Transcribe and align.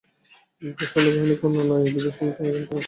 তিনি 0.55 0.71
তার 0.77 0.87
সৈন্যবাহিনীকে 0.91 1.43
অন্যান্য 1.47 1.71
আইয়ুবীয়দের 1.77 2.15
সমর্থনের 2.17 2.51
জন্য 2.51 2.59
প্রেরণ 2.59 2.69
করতেন। 2.69 2.79